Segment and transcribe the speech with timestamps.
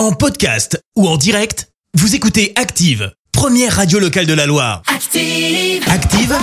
[0.00, 4.80] En podcast ou en direct, vous écoutez Active, première radio locale de la Loire.
[4.86, 5.84] Active.
[5.90, 6.34] Active,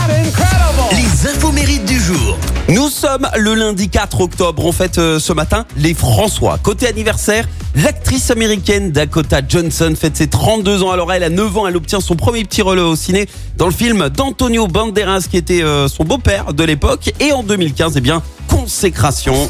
[0.92, 2.38] les infos mérites du jour.
[2.70, 4.64] Nous sommes le lundi 4 octobre.
[4.64, 6.60] On fête euh, ce matin les François.
[6.60, 10.92] Côté anniversaire, l'actrice américaine Dakota Johnson fête ses 32 ans.
[10.92, 13.74] Alors elle a 9 ans, elle obtient son premier petit rôle au ciné dans le
[13.74, 17.12] film d'Antonio Banderas qui était euh, son beau-père de l'époque.
[17.20, 19.50] Et en 2015, eh bien, consécration.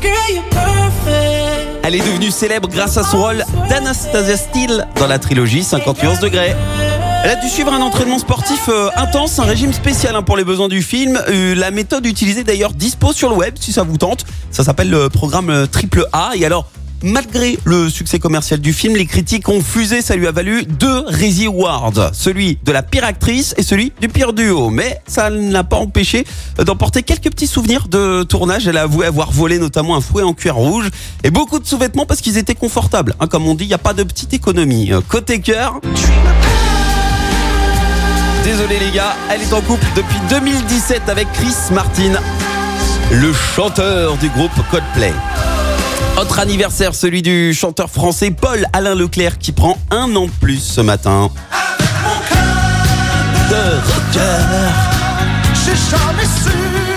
[1.88, 6.20] Elle est devenue célèbre grâce à son rôle d'Anastasia Steele dans la trilogie 50 nuances
[6.20, 6.54] degrés.
[7.24, 10.44] Elle a dû suivre un entraînement sportif euh, intense, un régime spécial hein, pour les
[10.44, 11.18] besoins du film.
[11.30, 14.26] Euh, la méthode utilisée d'ailleurs dispose sur le web si ça vous tente.
[14.52, 16.32] Ça s'appelle le programme euh, triple A.
[16.36, 16.70] Et alors,
[17.04, 20.02] malgré le succès commercial du film, les critiques ont fusé.
[20.02, 24.08] Ça lui a valu deux Razzie Awards, celui de la pire actrice et celui du
[24.08, 24.70] pire duo.
[24.70, 26.26] Mais ça ne l'a pas empêché
[26.58, 28.68] d'emporter quelques petits souvenirs de tournage.
[28.68, 30.90] Elle a avoué avoir volé notamment un fouet en cuir rouge
[31.24, 33.16] et beaucoup de sous-vêtements parce qu'ils étaient confortables.
[33.20, 34.92] Hein, comme on dit, il n'y a pas de petite économie.
[35.08, 35.80] Côté cœur.
[38.44, 42.14] Désolé les gars, elle est en couple depuis 2017 avec Chris Martin,
[43.12, 45.12] le chanteur du groupe Coldplay.
[46.20, 50.82] Autre anniversaire, celui du chanteur français Paul Alain Leclerc qui prend un an plus ce
[50.82, 51.30] matin.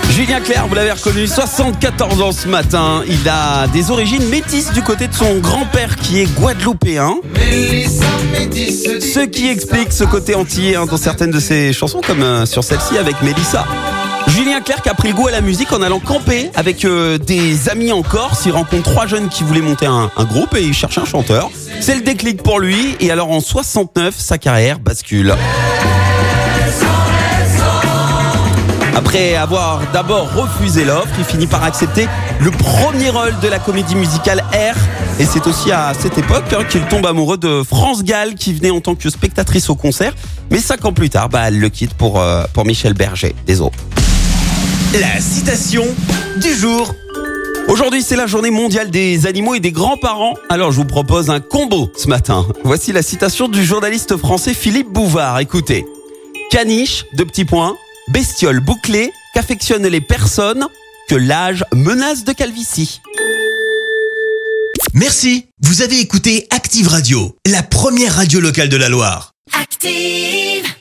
[0.09, 3.03] Julien Clerc, vous l'avez reconnu, 74 ans ce matin.
[3.07, 7.17] Il a des origines métisses du côté de son grand-père qui est guadeloupéen.
[7.31, 12.63] Ce qui explique ce côté entier hein, dans certaines de ses chansons, comme euh, sur
[12.63, 13.65] celle-ci avec Mélissa.
[14.27, 17.69] Julien Clerc a pris le goût à la musique en allant camper avec euh, des
[17.69, 18.45] amis en Corse.
[18.45, 21.49] Il rencontre trois jeunes qui voulaient monter un, groupe et il cherche un chanteur.
[21.79, 22.95] C'est le déclic pour lui.
[22.99, 25.35] Et alors en 69, sa carrière bascule.
[28.95, 32.07] Après avoir d'abord refusé l'offre, il finit par accepter
[32.39, 34.77] le premier rôle de la comédie musicale R.
[35.19, 38.71] Et c'est aussi à cette époque hein, qu'il tombe amoureux de France Gall qui venait
[38.71, 40.13] en tant que spectatrice au concert.
[40.49, 43.35] Mais cinq ans plus tard, bah, elle le quitte pour, euh, pour Michel Berger.
[43.45, 43.71] Désolé.
[44.99, 45.85] La citation
[46.41, 46.93] du jour.
[47.69, 50.33] Aujourd'hui, c'est la journée mondiale des animaux et des grands-parents.
[50.49, 52.45] Alors, je vous propose un combo ce matin.
[52.65, 55.39] Voici la citation du journaliste français Philippe Bouvard.
[55.39, 55.85] Écoutez.
[56.49, 57.77] Caniche, deux petits points,
[58.09, 60.67] bestiole bouclée, qu'affectionnent les personnes,
[61.07, 62.99] que l'âge menace de calvitie.
[64.93, 69.31] Merci, vous avez écouté Active Radio, la première radio locale de la Loire.
[69.57, 70.71] Active.